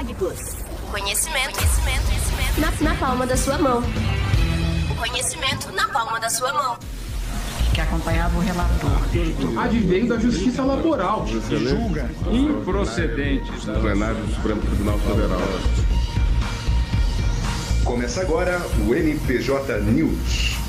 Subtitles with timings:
[0.00, 0.56] Mag Plus.
[0.90, 2.58] Conhecimento, conhecimento, conhecimento.
[2.58, 3.82] Na, na palma da sua mão.
[4.90, 6.78] O conhecimento na palma da sua mão.
[7.74, 8.90] Que acompanhava o relator.
[9.62, 11.26] Advém da justiça laboral.
[11.26, 13.66] Julga improcedentes.
[13.66, 15.40] Do plenário do Supremo Tribunal Federal.
[17.84, 18.58] Começa agora
[18.88, 20.59] o NPJ News.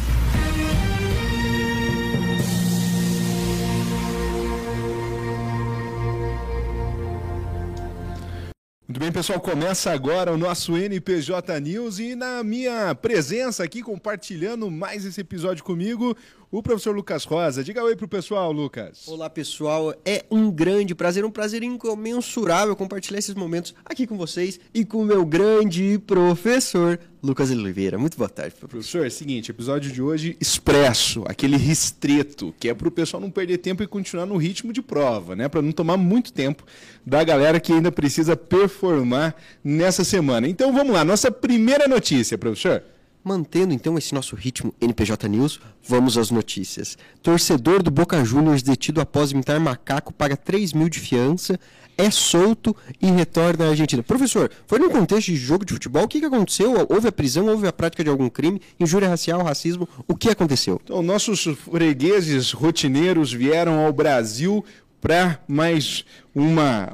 [8.91, 14.69] Muito bem, pessoal, começa agora o nosso NPJ News e na minha presença aqui, compartilhando
[14.69, 16.13] mais esse episódio comigo,
[16.51, 17.63] o professor Lucas Rosa.
[17.63, 19.07] Diga oi pro pessoal, Lucas.
[19.07, 19.95] Olá, pessoal.
[20.03, 24.97] É um grande prazer, um prazer incomensurável compartilhar esses momentos aqui com vocês e com
[25.01, 27.97] o meu grande professor, Lucas Oliveira.
[27.97, 28.81] Muito boa tarde, professor.
[28.81, 33.31] Professor, é o seguinte, episódio de hoje expresso, aquele restrito, que é pro pessoal não
[33.31, 35.47] perder tempo e continuar no ritmo de prova, né?
[35.47, 36.65] Para não tomar muito tempo
[37.05, 40.49] da galera que ainda precisa performar nessa semana.
[40.49, 42.83] Então vamos lá, nossa primeira notícia, professor.
[43.23, 46.97] Mantendo então esse nosso ritmo NPJ News, vamos às notícias.
[47.21, 51.59] Torcedor do Boca Juniors detido após imitar macaco paga 3 mil de fiança,
[51.95, 54.01] é solto e retorna à Argentina.
[54.01, 56.03] Professor, foi num contexto de jogo de futebol?
[56.03, 56.87] O que, que aconteceu?
[56.89, 57.45] Houve a prisão?
[57.47, 58.59] Houve a prática de algum crime?
[58.79, 59.87] Injúria racial, racismo?
[60.07, 60.81] O que aconteceu?
[60.83, 64.65] Então, nossos fregueses rotineiros vieram ao Brasil
[65.01, 66.89] para mais uma,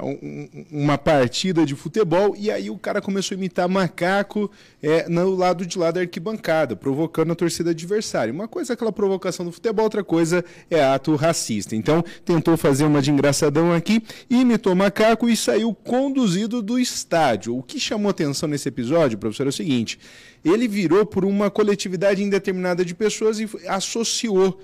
[0.72, 4.50] uma partida de futebol e aí o cara começou a imitar macaco
[4.82, 8.32] é, no lado de lá da arquibancada, provocando a torcida adversária.
[8.32, 11.76] Uma coisa é aquela provocação do futebol, outra coisa é ato racista.
[11.76, 17.56] Então tentou fazer uma de engraçadão aqui, imitou macaco e saiu conduzido do estádio.
[17.56, 20.00] O que chamou atenção nesse episódio, professor, é o seguinte:
[20.44, 24.58] ele virou por uma coletividade indeterminada de pessoas e associou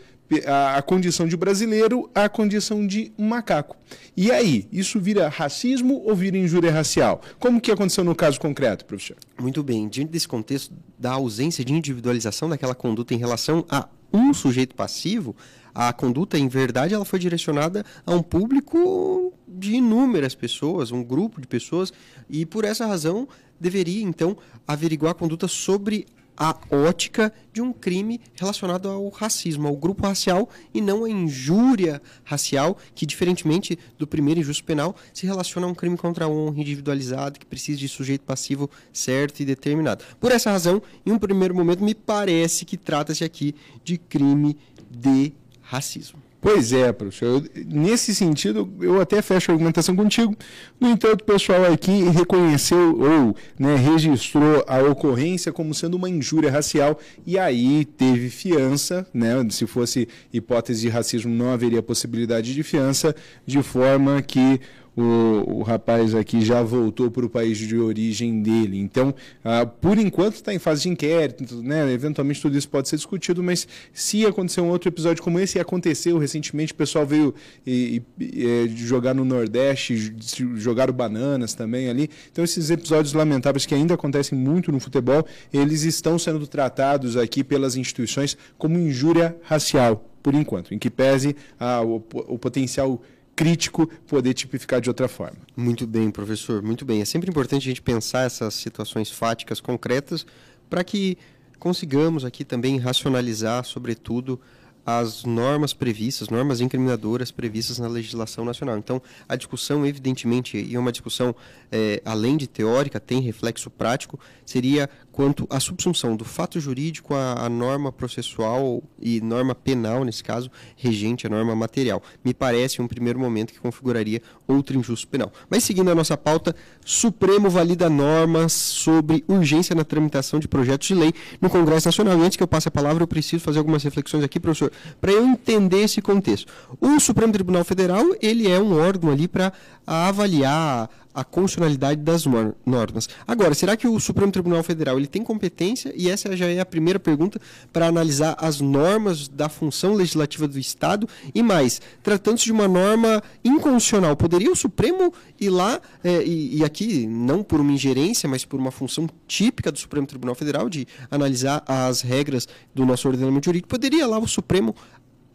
[0.47, 3.77] a, a, condição de brasileiro à condição de macaco.
[4.17, 7.21] E aí, isso vira racismo ou vira injúria racial?
[7.39, 9.17] Como que aconteceu no caso concreto, professor?
[9.41, 9.89] Muito bem.
[9.89, 15.35] Diante desse contexto da ausência de individualização daquela conduta em relação a um sujeito passivo,
[15.75, 21.41] a conduta, em verdade, ela foi direcionada a um público de inúmeras pessoas, um grupo
[21.41, 21.93] de pessoas,
[22.31, 23.29] e por essa razão
[23.59, 26.07] deveria, então, averiguar a conduta sobre
[26.37, 32.03] a ótica de um crime relacionado ao racismo, ao grupo racial e não à injúria
[32.25, 36.61] racial, que diferentemente do primeiro injusto penal, se relaciona a um crime contra a honra
[36.61, 40.05] individualizado que precisa de sujeito passivo certo e determinado.
[40.19, 44.57] Por essa razão, em um primeiro momento me parece que trata-se aqui de crime
[44.91, 46.24] de racismo.
[46.45, 47.43] Pois é, professor.
[47.43, 50.37] Eu, nesse sentido, eu até fecho a argumentação contigo.
[50.79, 56.51] No entanto, o pessoal aqui reconheceu ou né, registrou a ocorrência como sendo uma injúria
[56.51, 59.31] racial e aí teve fiança, né?
[59.49, 63.17] Se fosse hipótese de racismo, não haveria possibilidade de fiança,
[63.47, 64.61] de forma que
[64.97, 68.79] o, o rapaz aqui já voltou para o país de origem dele.
[68.79, 71.93] Então, ah, por enquanto está em fase de inquérito, né?
[71.93, 75.61] eventualmente tudo isso pode ser discutido, mas se acontecer um outro episódio como esse, e
[75.61, 77.35] aconteceu recentemente, o pessoal veio
[77.67, 80.15] e, e, e, jogar no Nordeste,
[80.57, 82.09] jogaram bananas também ali.
[82.31, 87.43] Então, esses episódios lamentáveis que ainda acontecem muito no futebol, eles estão sendo tratados aqui
[87.43, 93.01] pelas instituições como injúria racial, por enquanto, em que pese ah, o, o potencial
[93.35, 95.39] crítico poder tipificar de outra forma.
[95.57, 97.01] Muito bem, professor, muito bem.
[97.01, 100.27] É sempre importante a gente pensar essas situações fáticas concretas
[100.69, 101.19] para que
[101.59, 104.41] consigamos aqui também racionalizar, sobretudo,
[104.87, 108.77] as normas previstas, normas incriminadoras previstas na legislação nacional.
[108.77, 111.35] Então, a discussão, evidentemente, e é uma discussão
[111.73, 117.45] é, além de teórica, tem reflexo prático, seria quanto à subsunção do fato jurídico à,
[117.45, 122.03] à, norma processual e norma penal, nesse caso, regente a norma material.
[122.25, 125.33] Me parece um primeiro momento que configuraria outro injusto penal.
[125.49, 126.55] Mas seguindo a nossa pauta,
[126.85, 132.19] Supremo valida normas sobre urgência na tramitação de projetos de lei no Congresso Nacional.
[132.19, 135.13] E antes que eu passe a palavra, eu preciso fazer algumas reflexões aqui, professor, para
[135.13, 136.53] eu entender esse contexto.
[136.81, 139.53] O Supremo Tribunal Federal, ele é um órgão ali para
[139.87, 142.25] avaliar a constitucionalidade das
[142.67, 143.09] normas.
[143.27, 146.67] Agora, será que o Supremo Tribunal Federal ele tem competência, e essa já é a
[146.67, 147.41] primeira pergunta,
[147.73, 151.09] para analisar as normas da função legislativa do Estado?
[151.35, 156.65] E mais, tratando-se de uma norma inconstitucional, poderia o Supremo ir lá, é, e, e,
[156.65, 160.87] aqui não por uma ingerência, mas por uma função típica do Supremo Tribunal Federal, de
[161.11, 164.75] analisar as regras do nosso ordenamento jurídico, poderia lá o Supremo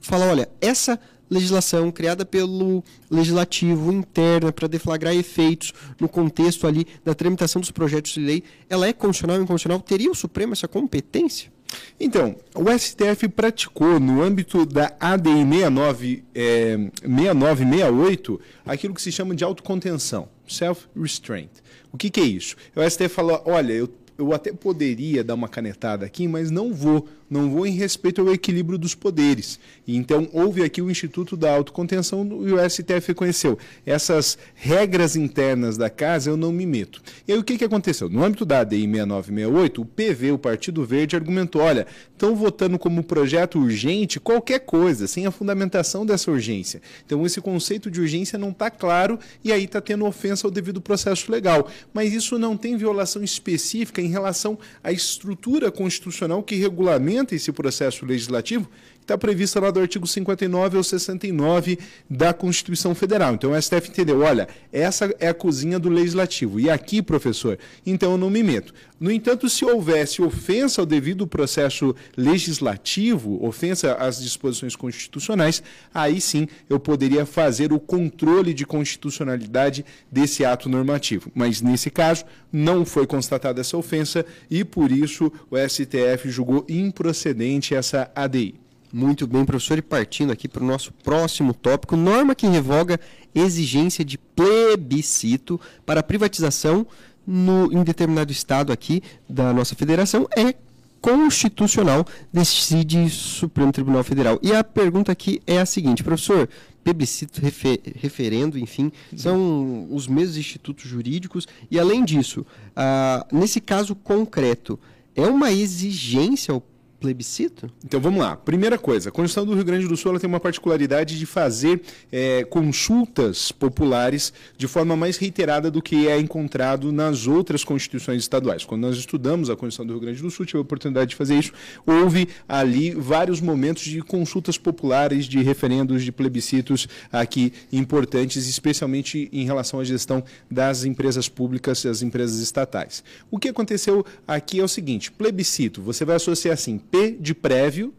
[0.02, 1.00] falar, olha, essa
[1.30, 8.14] legislação criada pelo legislativo interna para deflagrar efeitos no contexto ali da tramitação dos projetos
[8.14, 9.80] de lei, ela é constitucional ou inconstitucional?
[9.82, 11.52] Teria o Supremo essa competência?
[12.00, 19.36] Então, o STF praticou no âmbito da ADI 69, é, 6968 aquilo que se chama
[19.36, 21.50] de autocontenção, self-restraint.
[21.92, 22.56] O que, que é isso?
[22.76, 23.90] O STF falou: olha, eu,
[24.20, 28.34] eu até poderia dar uma canetada aqui, mas não vou não vou em respeito ao
[28.34, 29.60] equilíbrio dos poderes.
[29.88, 33.58] Então houve aqui o Instituto da Autocontenção e o STF reconheceu.
[33.86, 37.02] Essas regras internas da casa eu não me meto.
[37.28, 38.10] E aí o que, que aconteceu?
[38.10, 43.04] No âmbito da ADI 6968, o PV, o Partido Verde, argumentou: olha, estão votando como
[43.04, 46.82] projeto urgente qualquer coisa, sem a fundamentação dessa urgência.
[47.06, 50.82] Então esse conceito de urgência não está claro e aí está tendo ofensa ao devido
[50.82, 51.70] processo legal.
[51.94, 58.06] Mas isso não tem violação específica em relação à estrutura constitucional que regulamenta esse processo
[58.06, 58.70] legislativo,
[59.10, 63.34] está prevista lá do artigo 59 ao 69 da Constituição Federal.
[63.34, 66.60] Então o STF entendeu, olha, essa é a cozinha do legislativo.
[66.60, 68.72] E aqui, professor, então eu não me meto.
[69.00, 76.48] No entanto, se houvesse ofensa ao devido processo legislativo, ofensa às disposições constitucionais, aí sim
[76.70, 81.32] eu poderia fazer o controle de constitucionalidade desse ato normativo.
[81.34, 87.74] Mas nesse caso, não foi constatada essa ofensa e por isso o STF julgou improcedente
[87.74, 88.69] essa ADI.
[88.92, 89.78] Muito bem, professor.
[89.78, 93.00] E partindo aqui para o nosso próximo tópico, norma que revoga
[93.34, 96.88] exigência de plebiscito para privatização
[97.26, 100.56] no, em determinado estado aqui da nossa federação é
[101.00, 104.40] constitucional, decide Supremo Tribunal Federal.
[104.42, 106.50] E a pergunta aqui é a seguinte, professor,
[106.84, 112.46] plebiscito, refer, referendo, enfim, são os mesmos institutos jurídicos e além disso,
[112.76, 114.80] ah, nesse caso concreto,
[115.16, 116.62] é uma exigência ao
[117.00, 117.72] plebiscito?
[117.84, 118.36] Então vamos lá.
[118.36, 121.82] Primeira coisa, a Constituição do Rio Grande do Sul tem uma particularidade de fazer
[122.12, 128.66] é, consultas populares de forma mais reiterada do que é encontrado nas outras constituições estaduais.
[128.66, 131.40] Quando nós estudamos a Constituição do Rio Grande do Sul, tive a oportunidade de fazer
[131.40, 131.54] isso,
[131.86, 139.46] houve ali vários momentos de consultas populares, de referendos, de plebiscitos aqui importantes, especialmente em
[139.46, 143.04] relação à gestão das empresas públicas e das empresas estatais.
[143.32, 147.94] O que aconteceu aqui é o seguinte: plebiscito, você vai associar assim, P de prévio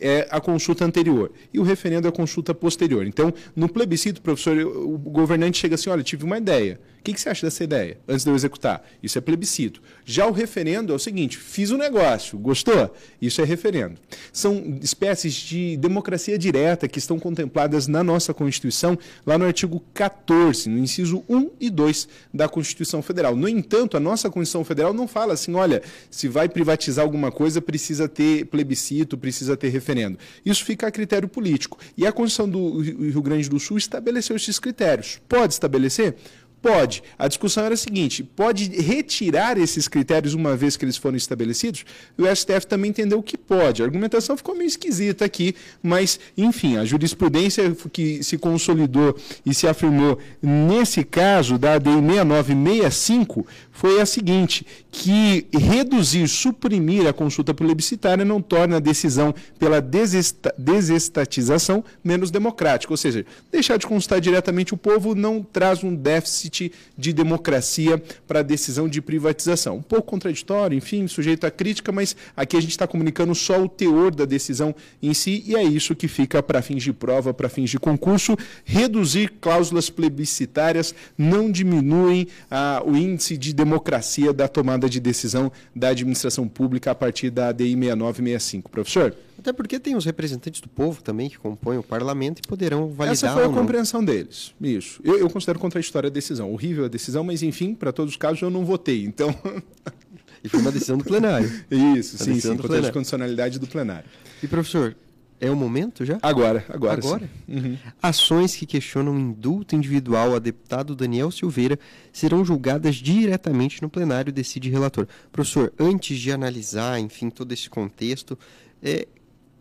[0.00, 3.06] é a consulta anterior e o referendo é a consulta posterior.
[3.06, 7.28] Então, no plebiscito, professor, o governante chega assim: olha, tive uma ideia que, que você
[7.28, 8.84] acha dessa ideia antes de eu executar?
[9.00, 9.80] Isso é plebiscito.
[10.04, 12.92] Já o referendo é o seguinte: fiz um negócio, gostou?
[13.22, 13.94] Isso é referendo.
[14.32, 20.68] São espécies de democracia direta que estão contempladas na nossa Constituição, lá no artigo 14,
[20.68, 23.36] no inciso 1 e 2 da Constituição Federal.
[23.36, 27.62] No entanto, a nossa Constituição Federal não fala assim: olha, se vai privatizar alguma coisa,
[27.62, 30.18] precisa ter plebiscito, precisa ter referendo.
[30.44, 31.78] Isso fica a critério político.
[31.96, 35.20] E a Constituição do Rio Grande do Sul estabeleceu esses critérios.
[35.28, 36.16] Pode estabelecer?
[36.66, 37.00] Pode.
[37.16, 41.84] A discussão era a seguinte: pode retirar esses critérios uma vez que eles foram estabelecidos?
[42.18, 43.82] O STF também entendeu que pode.
[43.82, 49.68] A argumentação ficou meio esquisita aqui, mas, enfim, a jurisprudência que se consolidou e se
[49.68, 58.24] afirmou nesse caso da ADI 6965 foi a seguinte: que reduzir, suprimir a consulta plebiscitária
[58.24, 62.92] não torna a decisão pela desesta desestatização menos democrática.
[62.92, 66.55] Ou seja, deixar de consultar diretamente o povo não traz um déficit
[66.96, 69.76] de democracia para a decisão de privatização.
[69.76, 73.68] Um pouco contraditório, enfim, sujeito à crítica, mas aqui a gente está comunicando só o
[73.68, 77.48] teor da decisão em si e é isso que fica para fins de prova, para
[77.48, 78.36] fins de concurso.
[78.64, 85.50] Reduzir cláusulas plebiscitárias não diminuem ah, o índice de democracia da tomada tomada de decisão
[85.74, 88.70] da administração pública a partir da ADI 6965.
[88.70, 89.16] Professor?
[89.38, 93.12] Até porque tem os representantes do povo também que compõem o parlamento e poderão validar.
[93.12, 94.52] Essa foi a compreensão deles.
[94.60, 95.00] Isso.
[95.04, 96.45] Eu, eu considero contraditória a decisão.
[96.52, 99.04] Horrível a decisão, mas enfim, para todos os casos eu não votei.
[99.04, 99.34] Então.
[100.42, 101.50] e foi uma decisão do plenário.
[101.70, 102.56] Isso, sim, sim.
[102.56, 104.08] Contra a condicionalidade do plenário.
[104.42, 104.96] E professor,
[105.40, 106.18] é o momento já?
[106.22, 106.98] Agora, agora.
[106.98, 107.30] Agora?
[107.46, 107.76] Uhum.
[108.02, 111.78] Ações que questionam indulto individual a deputado Daniel Silveira
[112.12, 115.06] serão julgadas diretamente no plenário, decide relator.
[115.30, 118.38] Professor, antes de analisar, enfim, todo esse contexto,
[118.82, 119.06] é,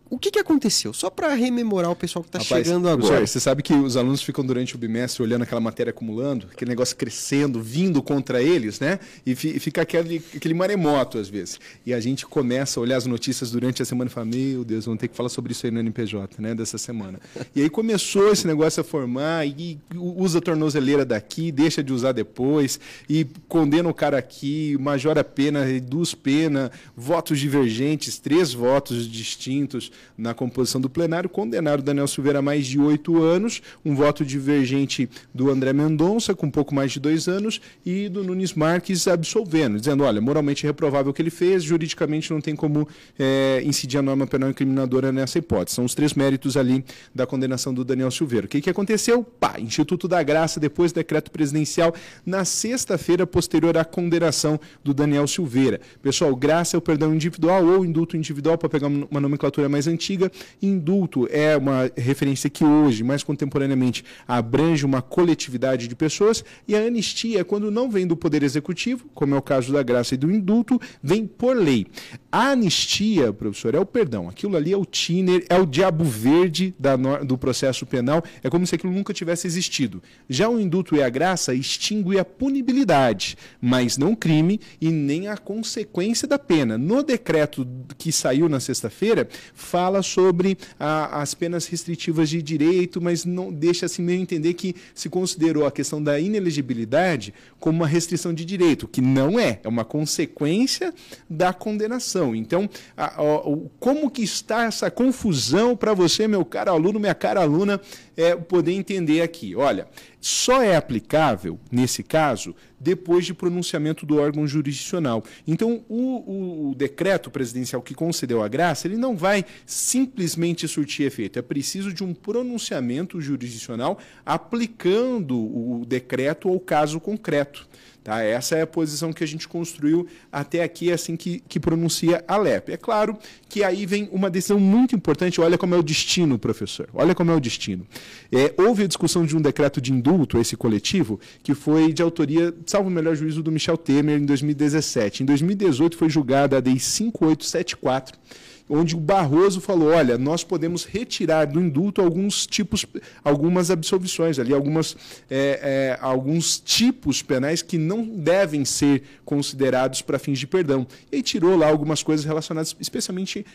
[0.07, 0.93] o que, que aconteceu?
[0.93, 3.25] Só para rememorar o pessoal que está chegando agora.
[3.25, 6.95] você sabe que os alunos ficam durante o bimestre olhando aquela matéria acumulando, aquele negócio
[6.95, 8.99] crescendo, vindo contra eles, né?
[9.25, 11.59] E fica aquele, aquele maremoto às vezes.
[11.85, 14.85] E a gente começa a olhar as notícias durante a semana e fala: Meu Deus,
[14.85, 16.53] vamos ter que falar sobre isso aí no NPJ, né?
[16.53, 17.19] Dessa semana.
[17.55, 22.11] E aí começou esse negócio a formar, e usa a tornozeleira daqui, deixa de usar
[22.11, 29.09] depois, e condena o cara aqui, majora a pena, reduz pena, votos divergentes, três votos
[29.09, 34.25] distintos na composição do plenário, condenaram Daniel Silveira a mais de oito anos, um voto
[34.25, 39.79] divergente do André Mendonça, com pouco mais de dois anos, e do Nunes Marques absolvendo,
[39.79, 42.87] dizendo, olha, moralmente reprovável o que ele fez, juridicamente não tem como
[43.19, 45.75] é, incidir a norma penal incriminadora nessa hipótese.
[45.75, 46.83] São os três méritos ali
[47.13, 48.45] da condenação do Daniel Silveira.
[48.45, 49.23] O que, que aconteceu?
[49.23, 51.93] Pá, Instituto da Graça, depois do decreto presidencial,
[52.25, 55.79] na sexta-feira posterior à condenação do Daniel Silveira.
[56.01, 60.31] Pessoal, graça é o perdão individual ou indulto individual, para pegar uma nomenclatura mais antiga.
[60.61, 66.79] Indulto é uma referência que hoje, mais contemporaneamente, abrange uma coletividade de pessoas, e a
[66.79, 70.17] anistia é quando não vem do Poder Executivo, como é o caso da graça e
[70.17, 71.87] do indulto, vem por lei.
[72.31, 74.27] A anistia, professor, é o perdão.
[74.27, 78.67] Aquilo ali é o tiner, é o diabo verde da, do processo penal, é como
[78.67, 80.01] se aquilo nunca tivesse existido.
[80.29, 85.27] Já o indulto e a graça extingue a punibilidade, mas não o crime e nem
[85.27, 86.77] a consequência da pena.
[86.77, 89.27] No decreto que saiu na sexta-feira,
[89.75, 94.73] fala sobre a, as penas restritivas de direito, mas não deixa assim meio entender que
[94.93, 99.67] se considerou a questão da inelegibilidade como uma restrição de direito, que não é, é
[99.67, 100.93] uma consequência
[101.29, 102.33] da condenação.
[102.33, 103.41] Então, a, a,
[103.77, 107.81] como que está essa confusão para você, meu caro aluno, minha cara aluna,
[108.17, 109.55] é, poder entender aqui?
[109.55, 109.87] Olha,
[110.19, 115.23] só é aplicável, nesse caso, depois de pronunciamento do órgão jurisdicional.
[115.47, 121.39] Então, o, o, decreto presidencial que concedeu a graça, ele não vai simplesmente surtir efeito.
[121.39, 127.67] É preciso de um pronunciamento jurisdicional aplicando o decreto ao caso concreto.
[128.05, 128.21] Tá?
[128.21, 132.37] Essa é a posição que a gente construiu até aqui, assim que, que pronuncia a
[132.37, 132.71] LEP.
[132.71, 133.17] É claro
[133.49, 135.41] que aí vem uma decisão muito importante.
[135.41, 136.87] Olha como é o destino, professor.
[136.93, 137.83] Olha como é o destino.
[138.31, 142.53] É, houve a discussão de um decreto de indulto, esse coletivo, que foi de autoria,
[142.67, 145.23] salvo o melhor juízo, do Michel Temer em 2017.
[145.23, 148.19] Em 2018 foi julgada a DEI 5874
[148.69, 152.85] onde o Barroso falou: olha, nós podemos retirar do indulto alguns tipos,
[153.23, 154.95] algumas absolvições ali, algumas,
[155.29, 160.87] é, é, alguns tipos penais que não devem ser considerados para fins de perdão.
[161.11, 163.45] E tirou lá algumas coisas relacionadas especialmente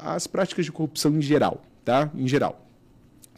[0.00, 2.10] às práticas de corrupção em geral, tá?
[2.14, 2.64] Em geral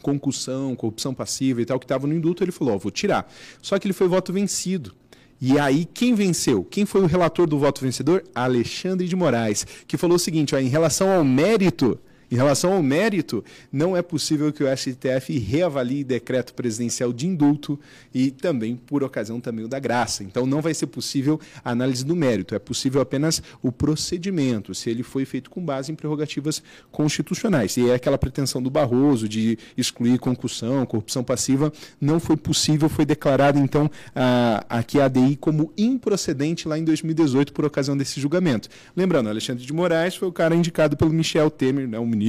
[0.01, 3.31] concussão, corrupção passiva e tal, que estava no indulto, ele falou, oh, vou tirar.
[3.61, 4.95] Só que ele foi voto vencido.
[5.43, 6.63] E aí, quem venceu?
[6.63, 8.23] Quem foi o relator do voto vencedor?
[8.35, 11.97] Alexandre de Moraes, que falou o seguinte: ó, em relação ao mérito,
[12.31, 17.77] em relação ao mérito, não é possível que o STF reavalie decreto presidencial de indulto
[18.13, 20.23] e também, por ocasião, também o da graça.
[20.23, 24.89] Então, não vai ser possível a análise do mérito, é possível apenas o procedimento, se
[24.89, 27.75] ele foi feito com base em prerrogativas constitucionais.
[27.75, 33.05] E é aquela pretensão do Barroso de excluir concussão, corrupção passiva, não foi possível, foi
[33.05, 38.69] declarada, então, a, aqui a ADI como improcedente lá em 2018 por ocasião desse julgamento.
[38.95, 42.20] Lembrando, Alexandre de Moraes foi o cara indicado pelo Michel Temer, né, o ministro,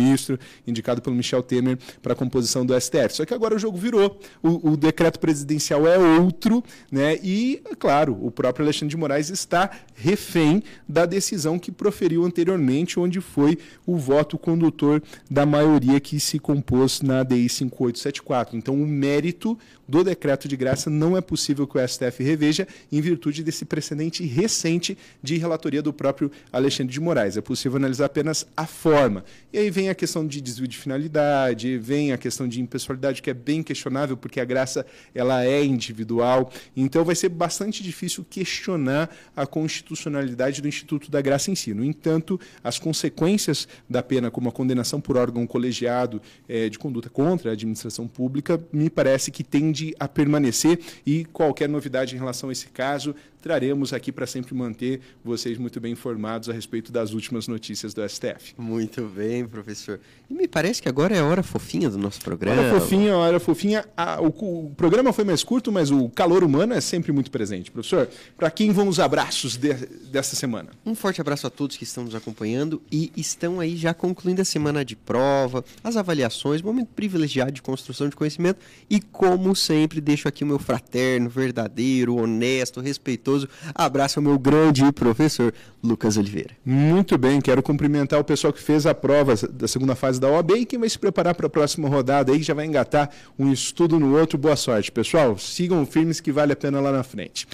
[0.66, 3.10] indicado pelo Michel Temer para a composição do STF.
[3.10, 7.18] Só que agora o jogo virou, o, o decreto presidencial é outro, né?
[7.22, 12.98] E, é claro, o próprio Alexandre de Moraes está refém da decisão que proferiu anteriormente,
[12.98, 18.56] onde foi o voto condutor da maioria que se compôs na DI 5874.
[18.56, 19.58] Então, o mérito
[19.92, 24.24] do decreto de graça não é possível que o STF reveja em virtude desse precedente
[24.24, 27.36] recente de relatoria do próprio Alexandre de Moraes.
[27.36, 29.22] É possível analisar apenas a forma.
[29.52, 33.28] E aí vem a questão de desvio de finalidade, vem a questão de impessoalidade, que
[33.28, 36.50] é bem questionável, porque a graça ela é individual.
[36.74, 41.74] Então vai ser bastante difícil questionar a constitucionalidade do Instituto da Graça em si.
[41.74, 47.10] No entanto, as consequências da pena, como a condenação por órgão colegiado é, de conduta
[47.10, 52.48] contra a administração pública, me parece que tende a permanecer e qualquer novidade em relação
[52.48, 57.12] a esse caso traremos aqui para sempre manter vocês muito bem informados a respeito das
[57.12, 58.54] últimas notícias do STF.
[58.56, 59.98] Muito bem, professor.
[60.30, 62.62] E me parece que agora é a hora fofinha do nosso programa.
[62.62, 63.84] Hora fofinha, hora fofinha.
[64.20, 67.70] O, o, programa foi mais curto, mas o calor humano é sempre muito presente.
[67.70, 70.70] Professor, para quem vão os abraços de, dessa semana?
[70.86, 74.44] Um forte abraço a todos que estão nos acompanhando e estão aí já concluindo a
[74.44, 80.28] semana de prova, as avaliações, momento privilegiado de construção de conhecimento e, como sempre, deixo
[80.28, 83.31] aqui o meu fraterno, verdadeiro, honesto, respeitoso
[83.74, 86.50] abraço ao meu grande professor Lucas Oliveira.
[86.64, 90.50] Muito bem, quero cumprimentar o pessoal que fez a prova da segunda fase da OAB
[90.52, 93.52] e quem vai se preparar para a próxima rodada aí, que já vai engatar um
[93.52, 94.38] estudo no outro.
[94.38, 95.36] Boa sorte, pessoal.
[95.38, 97.46] Sigam firmes que vale a pena lá na frente.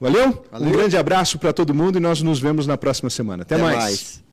[0.00, 0.44] Valeu?
[0.50, 0.68] Valeu.
[0.68, 3.42] Um grande abraço para todo mundo e nós nos vemos na próxima semana.
[3.42, 3.76] Até, Até mais.
[3.78, 4.22] mais.